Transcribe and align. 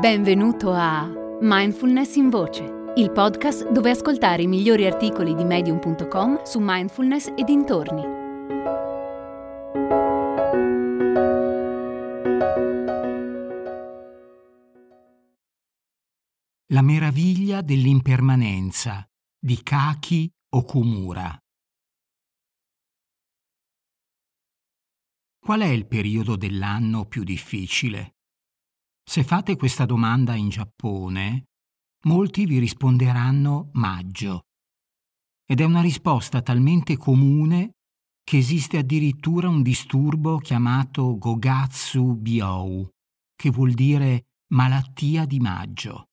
Benvenuto 0.00 0.72
a 0.72 1.06
Mindfulness 1.42 2.14
in 2.14 2.30
Voce, 2.30 2.92
il 2.96 3.12
podcast 3.12 3.70
dove 3.70 3.90
ascoltare 3.90 4.40
i 4.40 4.46
migliori 4.46 4.86
articoli 4.86 5.34
di 5.34 5.44
medium.com 5.44 6.42
su 6.42 6.58
mindfulness 6.58 7.26
e 7.36 7.44
dintorni. 7.44 8.00
La 16.68 16.80
meraviglia 16.80 17.60
dell'impermanenza 17.60 19.06
di 19.38 19.62
Kaki 19.62 20.32
Okumura. 20.54 21.38
Qual 25.38 25.60
è 25.60 25.68
il 25.68 25.86
periodo 25.86 26.36
dell'anno 26.36 27.04
più 27.04 27.22
difficile? 27.22 28.14
Se 29.10 29.24
fate 29.24 29.56
questa 29.56 29.86
domanda 29.86 30.36
in 30.36 30.50
Giappone, 30.50 31.46
molti 32.04 32.46
vi 32.46 32.60
risponderanno 32.60 33.70
maggio. 33.72 34.42
Ed 35.44 35.58
è 35.58 35.64
una 35.64 35.80
risposta 35.80 36.42
talmente 36.42 36.96
comune 36.96 37.72
che 38.22 38.38
esiste 38.38 38.78
addirittura 38.78 39.48
un 39.48 39.62
disturbo 39.62 40.38
chiamato 40.38 41.18
Gogatsu 41.18 42.18
Biou, 42.18 42.88
che 43.34 43.50
vuol 43.50 43.72
dire 43.72 44.26
malattia 44.52 45.26
di 45.26 45.40
maggio. 45.40 46.04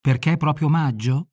Perché 0.00 0.36
proprio 0.36 0.68
maggio? 0.68 1.30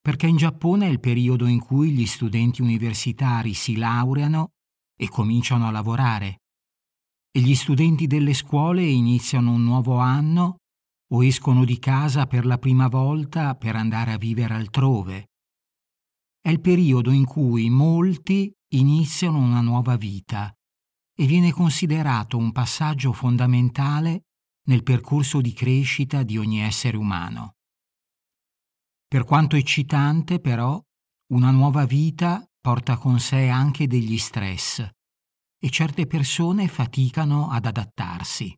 Perché 0.00 0.28
in 0.28 0.36
Giappone 0.36 0.86
è 0.86 0.90
il 0.90 0.98
periodo 0.98 1.44
in 1.44 1.60
cui 1.60 1.90
gli 1.90 2.06
studenti 2.06 2.62
universitari 2.62 3.52
si 3.52 3.76
laureano 3.76 4.52
e 4.96 5.10
cominciano 5.10 5.66
a 5.66 5.70
lavorare 5.70 6.38
e 7.34 7.40
gli 7.40 7.54
studenti 7.54 8.06
delle 8.06 8.34
scuole 8.34 8.84
iniziano 8.84 9.52
un 9.52 9.64
nuovo 9.64 9.96
anno 9.96 10.58
o 11.12 11.24
escono 11.24 11.64
di 11.64 11.78
casa 11.78 12.26
per 12.26 12.44
la 12.44 12.58
prima 12.58 12.88
volta 12.88 13.54
per 13.54 13.74
andare 13.74 14.12
a 14.12 14.18
vivere 14.18 14.54
altrove. 14.54 15.30
È 16.40 16.50
il 16.50 16.60
periodo 16.60 17.10
in 17.10 17.24
cui 17.24 17.70
molti 17.70 18.52
iniziano 18.74 19.38
una 19.38 19.62
nuova 19.62 19.96
vita 19.96 20.52
e 21.14 21.26
viene 21.26 21.52
considerato 21.52 22.36
un 22.36 22.52
passaggio 22.52 23.12
fondamentale 23.12 24.24
nel 24.66 24.82
percorso 24.82 25.40
di 25.40 25.52
crescita 25.52 26.22
di 26.22 26.36
ogni 26.36 26.60
essere 26.60 26.96
umano. 26.96 27.54
Per 29.06 29.24
quanto 29.24 29.56
eccitante, 29.56 30.38
però, 30.38 30.80
una 31.32 31.50
nuova 31.50 31.84
vita 31.86 32.44
porta 32.60 32.96
con 32.96 33.18
sé 33.18 33.48
anche 33.48 33.86
degli 33.86 34.18
stress 34.18 34.86
e 35.64 35.70
certe 35.70 36.08
persone 36.08 36.66
faticano 36.66 37.48
ad 37.48 37.66
adattarsi. 37.66 38.52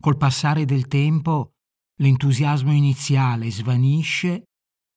Col 0.00 0.16
passare 0.16 0.64
del 0.64 0.88
tempo 0.88 1.52
l'entusiasmo 2.00 2.72
iniziale 2.72 3.48
svanisce 3.48 4.46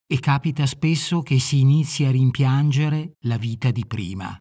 e 0.07 0.19
capita 0.19 0.65
spesso 0.65 1.21
che 1.21 1.39
si 1.39 1.59
inizi 1.59 2.05
a 2.05 2.11
rimpiangere 2.11 3.17
la 3.25 3.37
vita 3.37 3.69
di 3.69 3.85
prima. 3.85 4.35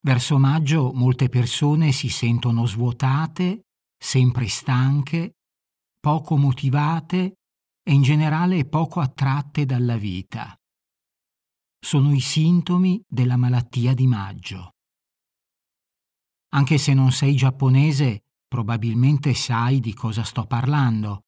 Verso 0.00 0.38
maggio 0.38 0.92
molte 0.92 1.30
persone 1.30 1.90
si 1.92 2.10
sentono 2.10 2.66
svuotate, 2.66 3.62
sempre 3.96 4.46
stanche, 4.46 5.36
poco 5.98 6.36
motivate 6.36 7.38
e 7.82 7.92
in 7.94 8.02
generale 8.02 8.66
poco 8.66 9.00
attratte 9.00 9.64
dalla 9.64 9.96
vita 9.96 10.54
sono 11.80 12.12
i 12.12 12.20
sintomi 12.20 13.02
della 13.06 13.36
malattia 13.36 13.94
di 13.94 14.06
maggio. 14.06 14.74
Anche 16.50 16.78
se 16.78 16.94
non 16.94 17.12
sei 17.12 17.34
giapponese, 17.34 18.22
probabilmente 18.48 19.34
sai 19.34 19.80
di 19.80 19.92
cosa 19.94 20.24
sto 20.24 20.46
parlando. 20.46 21.24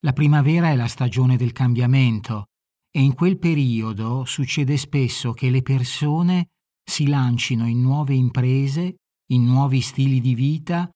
La 0.00 0.12
primavera 0.12 0.70
è 0.70 0.76
la 0.76 0.88
stagione 0.88 1.36
del 1.36 1.52
cambiamento 1.52 2.46
e 2.90 3.02
in 3.02 3.14
quel 3.14 3.38
periodo 3.38 4.24
succede 4.24 4.76
spesso 4.76 5.32
che 5.32 5.50
le 5.50 5.62
persone 5.62 6.48
si 6.82 7.06
lancino 7.06 7.68
in 7.68 7.80
nuove 7.80 8.14
imprese, 8.14 8.96
in 9.30 9.44
nuovi 9.44 9.80
stili 9.80 10.20
di 10.20 10.34
vita 10.34 10.90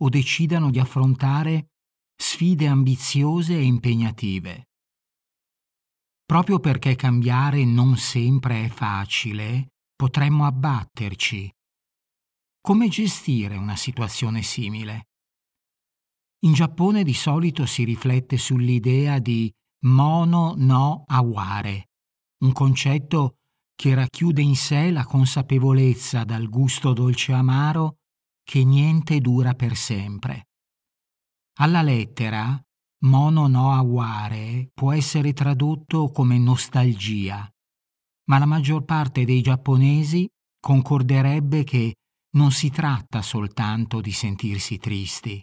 o 0.00 0.08
decidano 0.08 0.70
di 0.70 0.78
affrontare 0.78 1.68
sfide 2.16 2.66
ambiziose 2.66 3.56
e 3.56 3.62
impegnative. 3.62 4.67
Proprio 6.28 6.60
perché 6.60 6.94
cambiare 6.94 7.64
non 7.64 7.96
sempre 7.96 8.66
è 8.66 8.68
facile, 8.68 9.68
potremmo 9.96 10.44
abbatterci. 10.44 11.50
Come 12.60 12.88
gestire 12.88 13.56
una 13.56 13.76
situazione 13.76 14.42
simile? 14.42 15.06
In 16.40 16.52
Giappone 16.52 17.02
di 17.02 17.14
solito 17.14 17.64
si 17.64 17.82
riflette 17.84 18.36
sull'idea 18.36 19.18
di 19.20 19.50
mono 19.86 20.52
no 20.54 21.04
aware, 21.06 21.88
un 22.44 22.52
concetto 22.52 23.36
che 23.74 23.94
racchiude 23.94 24.42
in 24.42 24.54
sé 24.54 24.90
la 24.90 25.06
consapevolezza 25.06 26.24
dal 26.24 26.50
gusto 26.50 26.92
dolce 26.92 27.32
amaro 27.32 28.00
che 28.44 28.64
niente 28.64 29.18
dura 29.20 29.54
per 29.54 29.74
sempre. 29.76 30.48
Alla 31.60 31.80
lettera, 31.80 32.62
Mono 33.02 33.46
no 33.46 33.72
aware 33.72 34.70
può 34.74 34.92
essere 34.92 35.32
tradotto 35.32 36.10
come 36.10 36.36
nostalgia, 36.36 37.48
ma 38.24 38.38
la 38.38 38.46
maggior 38.46 38.84
parte 38.84 39.24
dei 39.24 39.40
giapponesi 39.40 40.28
concorderebbe 40.58 41.62
che 41.62 41.94
non 42.30 42.50
si 42.50 42.70
tratta 42.70 43.22
soltanto 43.22 44.00
di 44.00 44.10
sentirsi 44.10 44.78
tristi. 44.78 45.40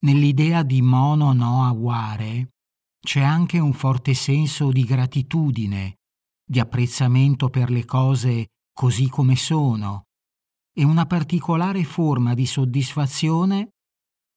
Nell'idea 0.00 0.62
di 0.62 0.82
mono 0.82 1.32
no 1.32 1.64
aware 1.64 2.50
c'è 3.00 3.22
anche 3.22 3.58
un 3.58 3.72
forte 3.72 4.12
senso 4.12 4.70
di 4.70 4.84
gratitudine, 4.84 5.96
di 6.44 6.60
apprezzamento 6.60 7.48
per 7.48 7.70
le 7.70 7.86
cose 7.86 8.48
così 8.74 9.08
come 9.08 9.36
sono 9.36 10.02
e 10.78 10.84
una 10.84 11.06
particolare 11.06 11.82
forma 11.84 12.34
di 12.34 12.44
soddisfazione 12.44 13.70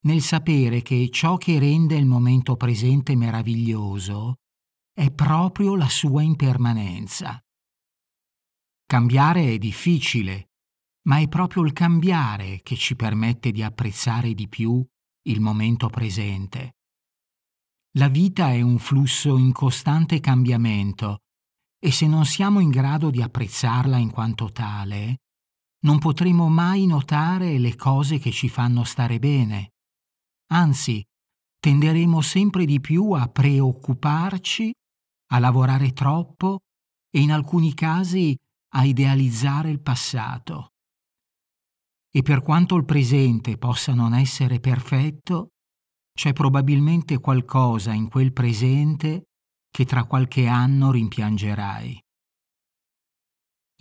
nel 0.02 0.22
sapere 0.22 0.82
che 0.82 1.10
ciò 1.12 1.38
che 1.38 1.60
rende 1.60 1.96
il 1.96 2.06
momento 2.06 2.56
presente 2.56 3.16
meraviglioso 3.16 4.36
è 4.94 5.12
proprio 5.12 5.76
la 5.76 5.90
sua 5.90 6.22
impermanenza. 6.22 7.42
Cambiare 8.86 9.54
è 9.54 9.58
difficile, 9.58 10.52
ma 11.08 11.20
è 11.20 11.28
proprio 11.28 11.64
il 11.64 11.74
cambiare 11.74 12.62
che 12.64 12.76
ci 12.76 12.96
permette 12.96 13.52
di 13.52 13.62
apprezzare 13.62 14.34
di 14.34 14.48
più 14.48 14.86
il 15.24 15.42
momento 15.42 15.88
presente. 15.90 16.76
La 17.98 18.08
vita 18.08 18.52
è 18.52 18.62
un 18.62 18.78
flusso 18.78 19.38
in 19.38 19.52
costante 19.52 20.20
cambiamento 20.20 21.24
e 21.78 21.92
se 21.92 22.08
non 22.08 22.26
siamo 22.26 22.60
in 22.60 22.70
grado 22.70 23.10
di 23.10 23.22
apprezzarla 23.22 23.98
in 23.98 24.12
quanto 24.12 24.52
tale, 24.52 25.22
non 25.82 25.98
potremo 25.98 26.50
mai 26.50 26.86
notare 26.86 27.58
le 27.58 27.76
cose 27.76 28.18
che 28.18 28.32
ci 28.32 28.50
fanno 28.50 28.84
stare 28.84 29.18
bene 29.20 29.72
Anzi, 30.52 31.04
tenderemo 31.60 32.22
sempre 32.22 32.66
di 32.66 32.80
più 32.80 33.12
a 33.12 33.28
preoccuparci, 33.28 34.72
a 35.32 35.40
lavorare 35.40 35.94
troppo 35.94 36.62
e 37.10 37.22
in 37.22 37.32
alcuni 37.32 37.74
casi 37.74 38.36
a 38.74 38.84
idealizzare 38.84 39.70
il 39.70 39.82
passato. 39.82 40.70
E 42.12 42.24
per 42.24 42.42
quanto 42.42 42.76
il 42.76 42.86
presente 42.86 43.58
possa 43.58 43.94
non 43.94 44.16
essere 44.16 44.60
perfetto, 44.60 45.50
c'è 46.12 46.34
probabilmente 46.34 47.20
qualcosa 47.20 47.94
in 47.94 48.10
quel 48.10 48.34
presente 48.34 49.26
che 49.70 49.86
tra 49.86 50.06
qualche 50.06 50.48
anno 50.48 50.92
rimpiangerai. 50.92 52.00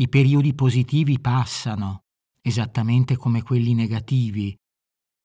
I 0.01 0.09
periodi 0.09 0.55
positivi 0.55 1.19
passano, 1.19 2.05
esattamente 2.43 3.17
come 3.17 3.43
quelli 3.43 3.75
negativi, 3.75 4.55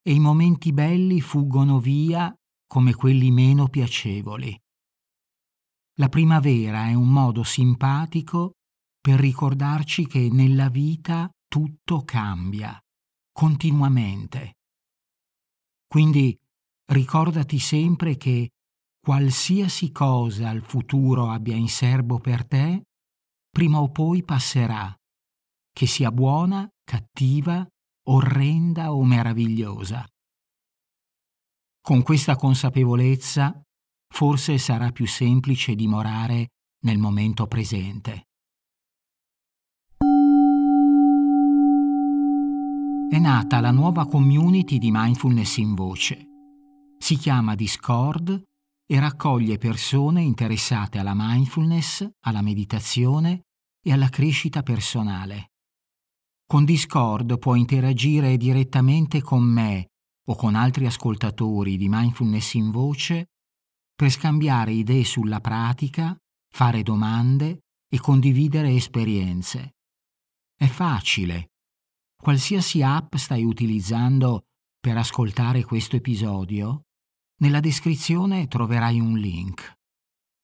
e 0.04 0.14
i 0.14 0.20
momenti 0.20 0.74
belli 0.74 1.22
fuggono 1.22 1.80
via 1.80 2.34
come 2.68 2.94
quelli 2.94 3.32
meno 3.32 3.70
piacevoli. 3.70 4.60
La 5.98 6.10
primavera 6.10 6.88
è 6.88 6.94
un 6.94 7.10
modo 7.10 7.44
simpatico 7.44 8.54
per 9.00 9.20
ricordarci 9.20 10.08
che 10.08 10.30
nella 10.30 10.70
vita 10.70 11.30
tutto 11.48 12.04
cambia, 12.04 12.78
continuamente. 13.32 14.56
Quindi 15.88 16.38
ricordati 16.86 17.60
sempre 17.60 18.18
che 18.18 18.50
qualsiasi 19.00 19.92
cosa 19.92 20.50
il 20.50 20.64
futuro 20.64 21.30
abbia 21.30 21.56
in 21.56 21.70
serbo 21.70 22.20
per 22.20 22.46
te, 22.48 22.84
prima 23.50 23.80
o 23.80 23.90
poi 23.90 24.24
passerà, 24.24 24.94
che 25.72 25.86
sia 25.86 26.12
buona, 26.12 26.68
cattiva 26.84 27.68
orrenda 28.08 28.94
o 28.94 29.04
meravigliosa. 29.04 30.06
Con 31.82 32.02
questa 32.02 32.36
consapevolezza 32.36 33.62
forse 34.14 34.58
sarà 34.58 34.92
più 34.92 35.08
semplice 35.08 35.76
dimorare 35.76 36.50
nel 36.84 36.98
momento 36.98 37.48
presente. 37.48 38.28
è 43.14 43.20
nata 43.20 43.60
la 43.60 43.70
nuova 43.70 44.08
community 44.08 44.80
di 44.80 44.90
mindfulness 44.92 45.58
in 45.58 45.76
voce. 45.76 46.28
Si 46.98 47.16
chiama 47.16 47.54
Discord 47.54 48.44
e 48.88 49.00
raccoglie 49.00 49.60
persone 49.60 50.24
interessate 50.24 50.98
alla 50.98 51.14
mindfulness, 51.14 52.10
alla 52.22 52.42
meditazione 52.42 53.44
e 53.84 53.92
alla 53.94 54.10
crescita 54.10 54.64
personale. 54.64 55.52
Con 56.46 56.66
Discord 56.66 57.40
puoi 57.40 57.60
interagire 57.60 58.38
direttamente 58.38 59.22
con 59.22 59.44
me 59.44 59.88
o 60.26 60.36
con 60.36 60.56
altri 60.56 60.86
ascoltatori 60.86 61.78
di 61.78 61.90
mindfulness 61.90 62.54
in 62.54 62.72
voce 62.72 63.30
per 63.96 64.10
scambiare 64.10 64.72
idee 64.72 65.04
sulla 65.04 65.40
pratica, 65.40 66.16
fare 66.50 66.84
domande 66.84 67.62
e 67.90 68.00
condividere 68.00 68.74
esperienze. 68.74 69.76
È 70.56 70.68
facile. 70.68 71.52
Qualsiasi 72.22 72.82
app 72.82 73.16
stai 73.16 73.44
utilizzando 73.44 74.46
per 74.80 74.98
ascoltare 74.98 75.64
questo 75.64 75.96
episodio, 75.96 76.84
nella 77.42 77.60
descrizione 77.60 78.48
troverai 78.48 79.00
un 79.00 79.18
link. 79.18 79.74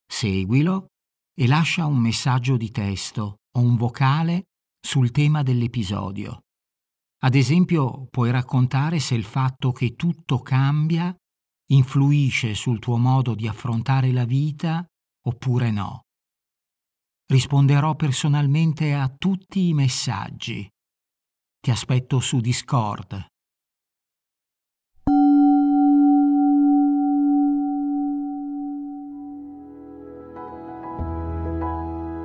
Seguilo 0.06 0.88
e 1.34 1.48
lascia 1.48 1.86
un 1.86 1.98
messaggio 1.98 2.58
di 2.58 2.72
testo 2.72 3.38
o 3.52 3.62
un 3.62 3.76
vocale 3.76 4.49
sul 4.80 5.12
tema 5.12 5.44
dell'episodio. 5.44 6.42
Ad 7.22 7.36
esempio, 7.36 8.08
puoi 8.08 8.32
raccontare 8.32 9.00
se 9.00 9.16
il 9.16 9.26
fatto 9.26 9.72
che 9.72 9.96
tutto 9.96 10.40
cambia 10.40 11.14
influisce 11.72 12.54
sul 12.56 12.80
tuo 12.80 12.98
modo 12.98 13.36
di 13.36 13.48
affrontare 13.48 14.12
la 14.12 14.26
vita 14.26 14.86
oppure 15.28 15.72
no. 15.72 16.02
Risponderò 17.26 17.96
personalmente 17.96 18.94
a 18.94 19.08
tutti 19.10 19.68
i 19.68 19.74
messaggi. 19.74 20.68
Ti 21.60 21.72
aspetto 21.72 22.20
su 22.20 22.40
Discord. 22.40 23.26